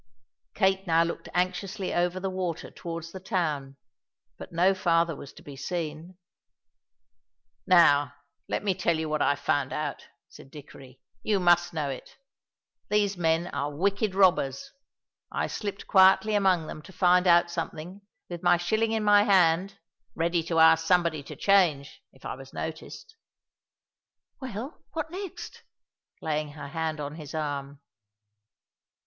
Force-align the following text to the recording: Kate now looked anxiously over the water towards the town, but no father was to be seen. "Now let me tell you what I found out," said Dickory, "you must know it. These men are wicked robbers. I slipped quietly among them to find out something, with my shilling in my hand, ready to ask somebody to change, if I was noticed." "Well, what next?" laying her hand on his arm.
Kate 0.55 0.87
now 0.87 1.03
looked 1.03 1.29
anxiously 1.35 1.93
over 1.93 2.19
the 2.19 2.27
water 2.31 2.71
towards 2.71 3.11
the 3.11 3.19
town, 3.19 3.77
but 4.35 4.51
no 4.51 4.73
father 4.73 5.15
was 5.15 5.31
to 5.31 5.43
be 5.43 5.55
seen. 5.55 6.17
"Now 7.67 8.15
let 8.49 8.63
me 8.63 8.73
tell 8.73 8.97
you 8.97 9.07
what 9.07 9.21
I 9.21 9.35
found 9.35 9.71
out," 9.71 10.07
said 10.27 10.49
Dickory, 10.49 10.99
"you 11.21 11.39
must 11.39 11.71
know 11.71 11.87
it. 11.91 12.17
These 12.89 13.15
men 13.15 13.45
are 13.53 13.69
wicked 13.75 14.15
robbers. 14.15 14.71
I 15.31 15.45
slipped 15.45 15.85
quietly 15.85 16.33
among 16.33 16.65
them 16.65 16.81
to 16.81 16.91
find 16.91 17.27
out 17.27 17.51
something, 17.51 18.01
with 18.27 18.41
my 18.41 18.57
shilling 18.57 18.93
in 18.93 19.03
my 19.03 19.21
hand, 19.21 19.77
ready 20.15 20.41
to 20.45 20.57
ask 20.57 20.83
somebody 20.87 21.21
to 21.21 21.35
change, 21.35 22.01
if 22.11 22.25
I 22.25 22.33
was 22.33 22.53
noticed." 22.53 23.15
"Well, 24.39 24.83
what 24.93 25.11
next?" 25.11 25.61
laying 26.23 26.53
her 26.53 26.69
hand 26.69 26.99
on 26.99 27.17
his 27.17 27.35
arm. 27.35 27.81